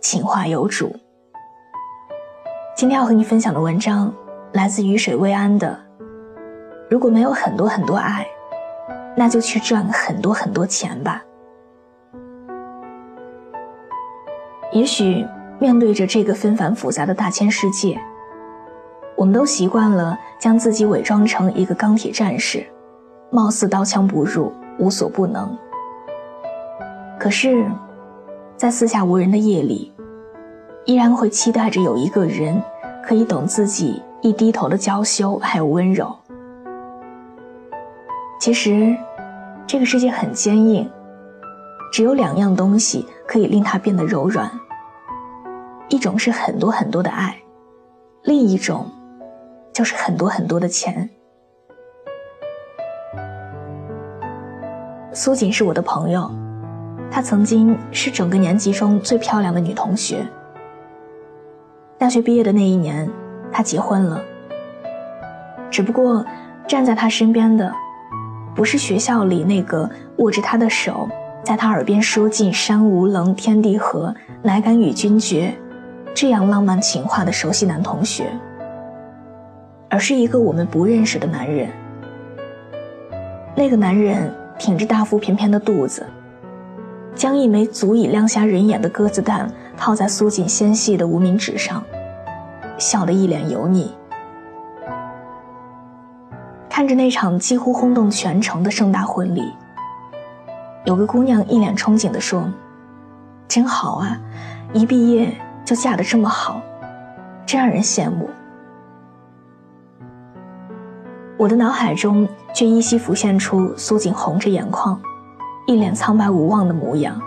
[0.00, 0.94] 情话有主。
[2.76, 4.12] 今天要和你分享的文章
[4.52, 5.78] 来自于水未安的。
[6.88, 8.26] 如果没有很多很多爱，
[9.16, 11.22] 那就去赚很多很多钱吧。
[14.72, 15.26] 也许
[15.58, 17.98] 面对着这个纷繁复杂的大千世界，
[19.16, 22.64] 我们都习惯了将自己伪装成一个钢铁战士，
[23.30, 25.56] 貌似刀枪不入，无所不能。
[27.18, 27.66] 可是，
[28.56, 29.92] 在四下无人的夜里。
[30.84, 32.62] 依然会期待着有一个人，
[33.04, 36.16] 可以懂自己一低头的娇羞还有温柔。
[38.38, 38.96] 其实，
[39.66, 40.88] 这个世界很坚硬，
[41.92, 44.48] 只有两样东西可以令它变得柔软。
[45.88, 47.36] 一种是很多很多的爱，
[48.22, 48.86] 另一种，
[49.72, 51.10] 就是很多很多的钱。
[55.12, 56.30] 苏锦是我的朋友，
[57.16, 60.18] 她曾经是整个年级中最漂亮的女同学。
[61.96, 63.08] 大学毕业的那一年，
[63.50, 64.22] 他结婚了。
[65.70, 66.22] 只不过，
[66.68, 67.72] 站在他身边的，
[68.54, 71.08] 不是学校里那个握着他的手，
[71.42, 75.54] 在他耳边说尽“山无棱，天地合，乃敢与君绝”
[76.12, 78.30] 这样浪漫情话的熟悉男同学，
[79.88, 81.70] 而是一个我们不认识的男人。
[83.54, 86.04] 那个男人挺着大腹便便的肚子，
[87.16, 89.50] 将一枚足以亮瞎人眼的鸽子蛋。
[89.78, 91.84] 套在苏锦纤细的无名指上，
[92.78, 93.94] 笑得一脸油腻。
[96.70, 99.52] 看着那场几乎轰动全城的盛大婚礼，
[100.86, 102.50] 有个姑娘一脸憧憬地说
[103.46, 104.18] ：“真好啊，
[104.72, 105.30] 一毕业
[105.62, 106.62] 就嫁得这么好，
[107.44, 108.30] 真让人羡慕。”
[111.36, 114.98] 我的脑海中却依稀浮现出苏锦红着眼眶，
[115.66, 117.20] 一脸苍白无望的模样。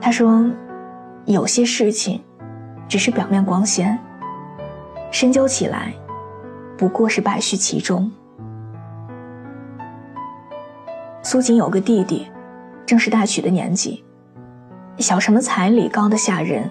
[0.00, 0.50] 他说
[1.26, 2.22] ：“有些事情，
[2.88, 3.98] 只是表面光鲜，
[5.10, 5.92] 深究起来，
[6.78, 8.10] 不过是败絮其中。”
[11.22, 12.26] 苏锦有个弟弟，
[12.86, 14.02] 正是大娶的年纪，
[14.98, 16.68] 小城的彩礼高的吓人，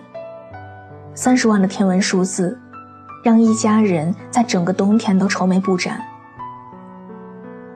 [1.14, 2.60] 三十万的天文数字，
[3.24, 6.02] 让一家人在整个冬天都愁眉不展。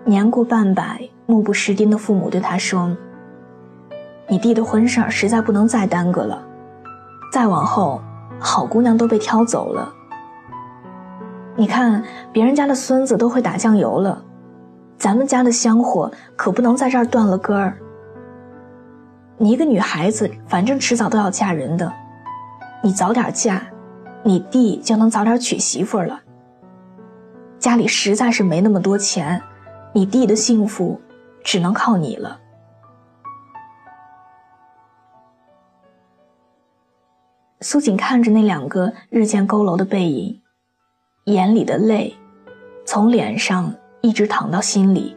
[0.04, 2.96] 年过半百、目不识丁的父母对他说。
[4.28, 6.42] 你弟的婚事儿实在不能再耽搁了，
[7.32, 8.02] 再往后，
[8.40, 9.94] 好姑娘都被挑走了。
[11.56, 12.02] 你看
[12.32, 14.24] 别人家的孙子都会打酱油了，
[14.98, 17.78] 咱们家的香火可不能在这儿断了根儿。
[19.38, 21.92] 你一个女孩子，反正迟早都要嫁人的，
[22.82, 23.62] 你早点嫁，
[24.24, 26.22] 你弟就能早点娶媳妇了。
[27.60, 29.42] 家里实在是没那么多钱，
[29.92, 31.00] 你弟的幸福
[31.44, 32.40] 只能靠你了。
[37.62, 40.42] 苏锦看着那两个日渐佝偻的背影，
[41.26, 42.14] 眼里的泪
[42.86, 45.16] 从脸上一直淌到心里。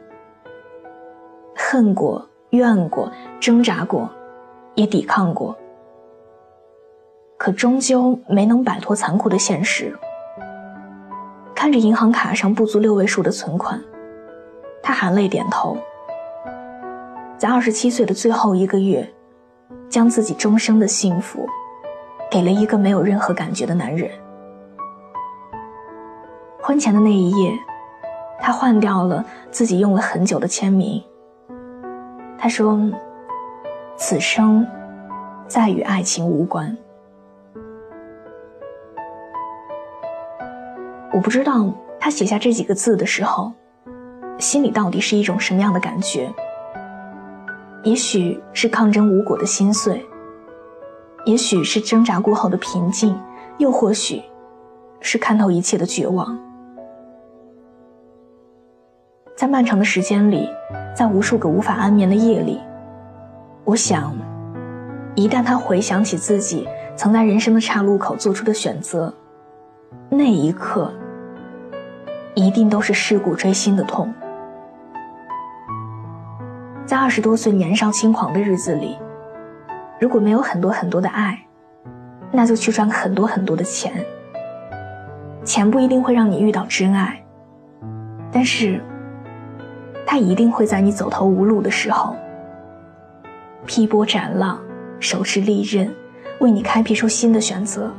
[1.57, 3.11] 恨过、怨过、
[3.41, 4.09] 挣扎过，
[4.77, 5.57] 也抵抗过，
[7.37, 9.99] 可终究没能摆脱残酷的现实。
[11.53, 13.83] 看着银行卡上不足六位数的存款，
[14.83, 15.77] 他含泪点头，
[17.39, 19.07] 在二十七岁的最后一个月，
[19.89, 21.47] 将自己终生的幸福。
[22.29, 24.11] 给了一个没有任何感觉的男人。
[26.61, 27.53] 婚前的那一夜，
[28.41, 31.01] 他换掉了自己用了很久的签名。
[32.37, 32.81] 他说
[33.97, 34.67] ：“此生
[35.47, 36.77] 再与爱情无关。”
[41.15, 43.53] 我不知道他写下这几个字的时候，
[44.39, 46.29] 心里到底是一种什么样的感觉。
[47.83, 50.05] 也许是抗争无果的心碎。
[51.25, 53.19] 也许是挣扎过后的平静，
[53.59, 54.23] 又或许，
[55.01, 56.39] 是看透一切的绝望。
[59.37, 60.49] 在漫长的时间里，
[60.95, 62.61] 在无数个无法安眠的夜里，
[63.65, 64.15] 我想，
[65.17, 69.13] 一旦他回想起自己曾在人生的岔路口做出的选择，
[70.09, 70.93] 那一刻，
[72.35, 74.15] 一定都是尸骨锥心的痛。
[76.87, 78.97] 在二十多岁年少轻狂的日子里。
[79.99, 81.37] 如果没有很多很多的爱，
[82.31, 83.93] 那就去赚很多很多的钱。
[85.43, 87.21] 钱不一定会让你遇到真爱，
[88.31, 88.81] 但是，
[90.07, 92.15] 它一定会在你走投无路的时候，
[93.65, 94.61] 劈波斩浪，
[95.01, 95.93] 手持利刃，
[96.39, 97.93] 为你开辟出新的选择。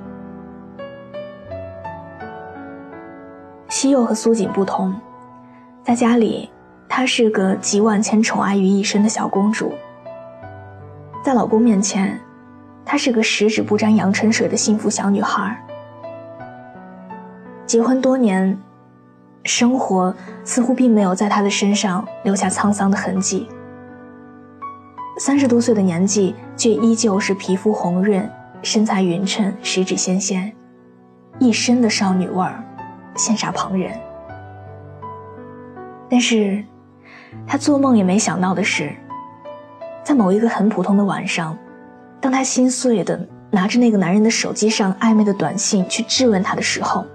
[3.67, 4.95] 西柚和苏锦不同，
[5.83, 6.49] 在家里，
[6.89, 9.67] 她是个集万千宠爱于一身的小公主；
[11.23, 12.19] 在老公面前，
[12.83, 15.63] 她是个十指不沾阳春水的幸福小女孩。
[17.65, 18.57] 结婚多年，
[19.43, 23.47] 生活似乎并没有在她的身上留下沧桑的痕迹。
[25.19, 28.27] 三十多岁的年纪，却依旧是皮肤红润、
[28.61, 30.53] 身材匀称、十指纤纤，
[31.39, 32.63] 一身的少女味儿，
[33.15, 33.91] 羡煞旁人。
[36.09, 36.63] 但是，
[37.45, 38.95] 她做梦也没想到的是，
[40.03, 41.57] 在某一个很普通的晚上，
[42.19, 47.05] 当她心碎的拿着那个男人的手机上暧昧的短信去质问他的时候。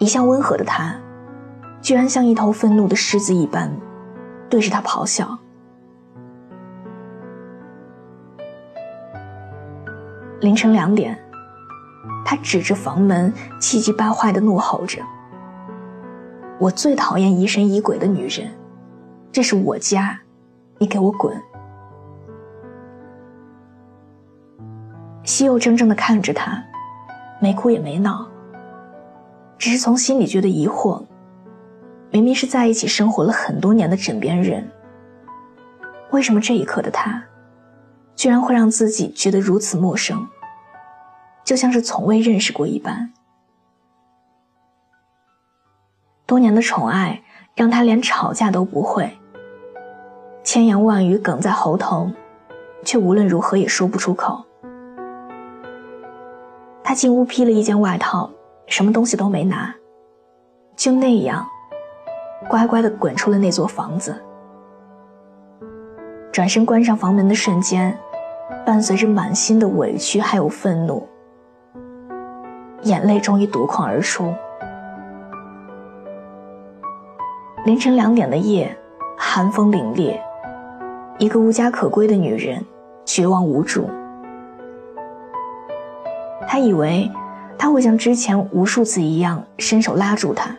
[0.00, 0.94] 一向温和的他，
[1.80, 3.70] 居然像一头愤怒的狮子一般，
[4.50, 5.38] 对着他咆哮。
[10.40, 11.18] 凌晨两点，
[12.24, 15.00] 他指着房门，气急败坏的怒吼着
[16.64, 18.50] ：“我最讨厌疑神疑鬼的女人，
[19.30, 20.18] 这是我家，
[20.78, 21.38] 你给我滚！”
[25.24, 26.64] 西柚怔怔的看着他，
[27.38, 28.26] 没哭也没闹。
[29.58, 31.04] 只是从心里觉得疑惑，
[32.10, 34.66] 明明是在一起生活了很多年的枕边人，
[36.12, 37.22] 为什么这一刻的他，
[38.16, 40.26] 居然会让自己觉得如此陌生，
[41.44, 43.12] 就像是从未认识过一般。
[46.26, 47.22] 多年的宠爱
[47.54, 49.10] 让他连吵架都不会，
[50.42, 52.10] 千言万语哽在喉头，
[52.84, 54.42] 却无论如何也说不出口。
[56.82, 58.30] 他进屋披了一件外套。
[58.66, 59.74] 什么东西都没拿，
[60.74, 61.46] 就那样，
[62.48, 64.18] 乖乖的滚出了那座房子。
[66.32, 67.96] 转身关上房门的瞬间，
[68.64, 71.06] 伴随着满心的委屈还有愤怒，
[72.84, 74.34] 眼泪终于夺眶而出。
[77.64, 78.76] 凌晨两点的夜，
[79.16, 80.20] 寒风凛冽，
[81.18, 82.62] 一个无家可归的女人，
[83.06, 83.88] 绝望无助。
[86.46, 87.10] 她以为。
[87.56, 90.50] 他会像之前无数次一样伸手拉住他。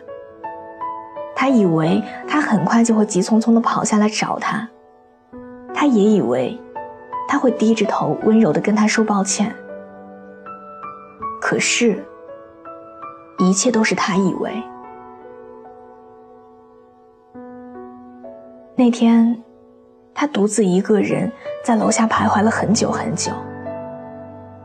[1.36, 4.66] 他以为他很快就会急匆匆地跑下来找他，
[5.74, 6.58] 他也以为
[7.28, 9.54] 他会低着头温柔地跟他说抱歉。
[11.40, 12.02] 可是，
[13.38, 14.50] 一切都是他以为。
[18.86, 19.36] 那天，
[20.14, 21.28] 他独自一个人
[21.64, 23.32] 在楼下徘徊了很久很久，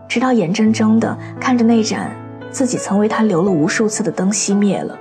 [0.08, 2.12] 直到眼睁睁地看着那盏。
[2.52, 4.96] 自己曾为他留了无数次的灯熄灭了，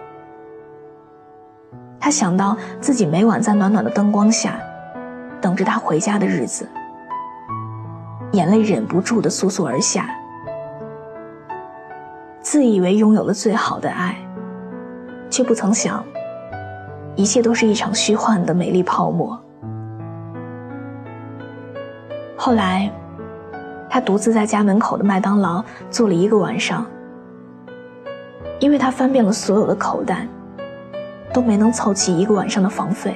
[2.01, 4.59] 他想到自己每晚在暖暖的灯光下，
[5.39, 6.67] 等着他回家的日子，
[8.33, 10.09] 眼泪忍不住的簌簌而下。
[12.41, 14.17] 自以为拥有了最好的爱，
[15.29, 16.03] 却不曾想，
[17.21, 19.39] 一切都是一场虚幻的美丽泡沫。
[22.35, 22.91] 后来，
[23.91, 26.87] 他独自在家门口的麦当劳坐了一个晚上。
[28.59, 30.27] 因为他翻遍了所有的口袋，
[31.31, 33.15] 都没能凑齐一个晚上的房费。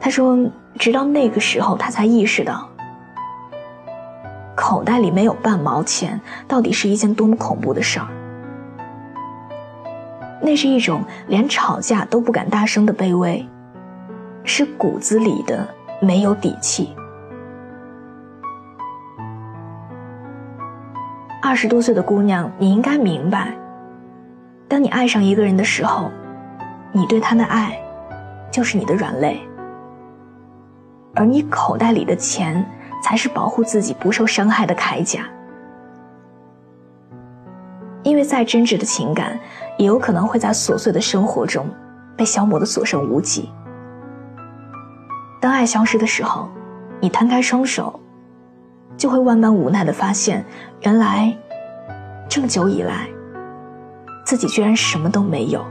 [0.00, 0.36] 他说，
[0.76, 2.68] 直到那个时候，他才意识到，
[4.56, 8.08] 口袋里没有半毛钱，到底是一件多么恐怖的事儿。
[10.42, 13.48] 那是一种连吵架都不敢大声的卑微，
[14.42, 15.66] 是骨子里的
[16.00, 16.94] 没有底气。
[21.40, 23.54] 二十多岁的姑娘，你应该明白，
[24.68, 26.10] 当你爱上一个人的时候，
[26.90, 27.78] 你对他的爱，
[28.50, 29.40] 就是你的软肋，
[31.14, 32.64] 而你口袋里的钱，
[33.02, 35.20] 才是保护自己不受伤害的铠甲。
[38.02, 39.38] 因为再真挚的情感，
[39.82, 41.68] 也有可能会在琐碎的生活中，
[42.16, 43.50] 被消磨的所剩无几。
[45.40, 46.48] 当爱消失的时候，
[47.00, 47.98] 你摊开双手。
[48.96, 50.44] 就会万般无奈的发现，
[50.82, 51.36] 原来
[52.28, 53.08] 这么久以来，
[54.24, 55.64] 自己居然什么都没有。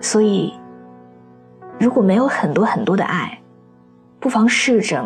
[0.00, 0.52] 所以，
[1.80, 3.40] 如果没有很多很多的爱，
[4.20, 5.04] 不妨试着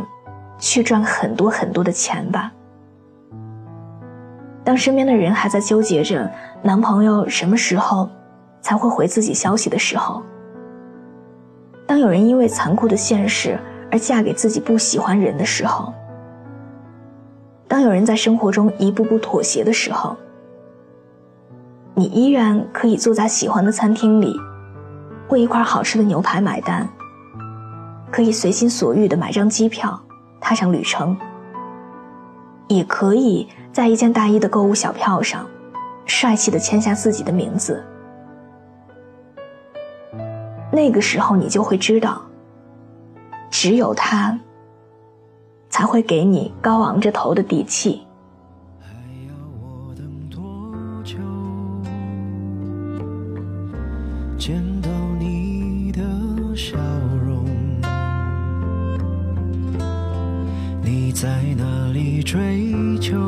[0.59, 2.53] 去赚很多很多的钱吧。
[4.65, 6.31] 当身边的人还在纠结着
[6.63, 8.09] 男朋友什么时候
[8.61, 10.23] 才会回自己消息的时候，
[11.87, 13.59] 当有人因为残酷的现实，
[13.91, 15.93] 而嫁给自己不喜欢人的时候，
[17.67, 20.15] 当有人在生活中一步步妥协的时候，
[21.95, 24.39] 你依然可以坐在喜欢的餐厅里，
[25.31, 26.89] 为一块好吃的牛排买单，
[28.11, 30.01] 可以随心所欲的买张机票，
[30.39, 31.17] 踏上旅程，
[32.69, 35.47] 也可以在一件大衣的购物小票上，
[36.05, 37.85] 帅气的签下自己的名字。
[40.73, 42.21] 那个时候，你就会知道，
[43.51, 44.39] 只有他，
[45.69, 48.03] 才会给你高昂着头的底气。
[48.81, 48.89] 还
[49.29, 51.17] 要我等多久？
[54.37, 56.01] 见到你的
[56.57, 56.77] 笑
[57.25, 57.45] 容，
[60.83, 63.19] 你在哪里追求？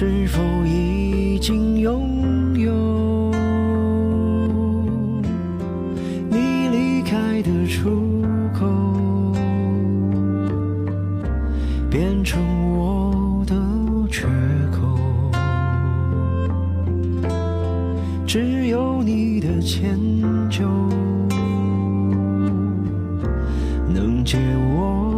[0.00, 3.30] 是否已经拥有？
[6.30, 8.22] 你离开的出
[8.54, 8.66] 口，
[11.90, 12.40] 变成
[12.72, 13.54] 我的
[14.10, 14.26] 缺
[14.72, 14.98] 口。
[18.26, 19.98] 只有你的迁
[20.48, 20.66] 就，
[23.86, 25.09] 能解我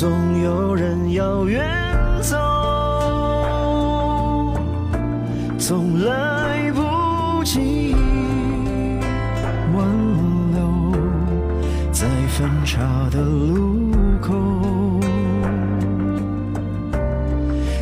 [0.00, 0.08] 总
[0.42, 1.62] 有人要远
[2.22, 2.38] 走，
[5.58, 7.94] 总来不及
[9.74, 9.86] 挽
[10.54, 10.96] 留，
[11.92, 13.90] 在分岔的路
[14.22, 14.32] 口。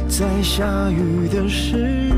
[0.09, 2.11] 在下雨的时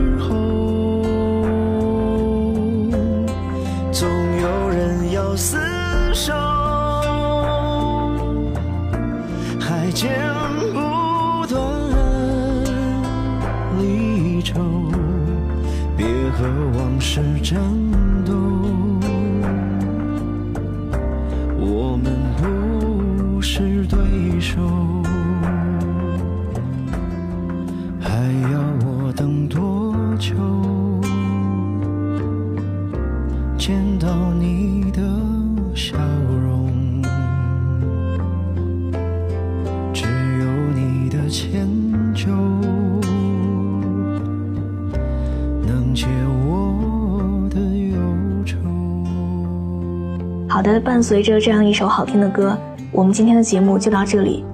[51.03, 52.57] 随着这样一首好听的歌，
[52.93, 54.45] 我们今天的节目就到这里。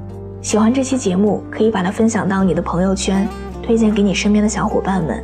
[0.43, 3.27] 喜欢这期节目，可以把它分享到你的朋友圈，
[3.63, 5.23] 推荐给你身边的小伙伴们。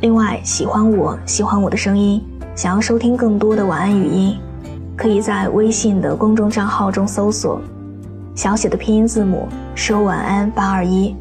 [0.00, 2.22] 另外，喜欢我喜欢我的声音，
[2.54, 4.38] 想要收听更多的晚安语音，
[4.96, 7.60] 可以在微信的公众账号中搜索
[8.34, 11.14] 小写的拼音字母说晚安八二一。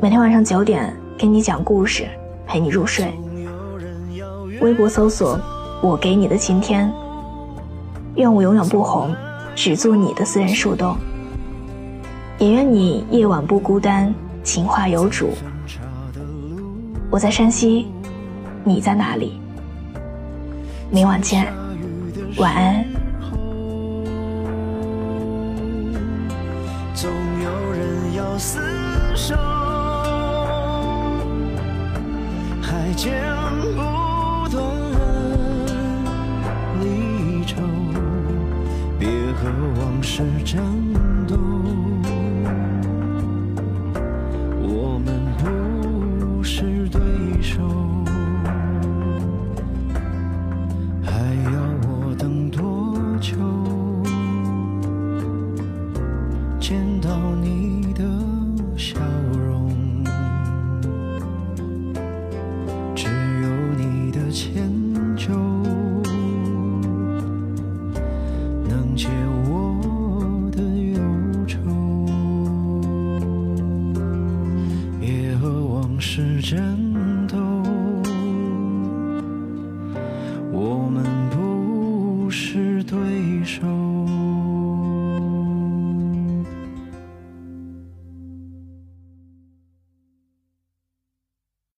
[0.00, 2.06] 每天晚上九点给你讲故事，
[2.46, 3.12] 陪你入睡。
[4.60, 5.38] 微博搜索
[5.82, 6.92] 我给你的晴天。
[8.14, 9.14] 愿我永远不红，
[9.54, 10.96] 只做你的私人树洞。
[12.38, 15.30] 也愿你夜晚不孤单，情话有主。
[17.10, 17.86] 我在山西，
[18.64, 19.40] 你在哪里？
[20.90, 21.46] 明晚见，
[22.36, 22.84] 晚安。
[26.94, 27.10] 总
[27.42, 28.60] 有人要厮
[29.14, 29.34] 守，
[32.60, 33.12] 还见
[33.74, 34.01] 不
[39.42, 40.62] 别和往事战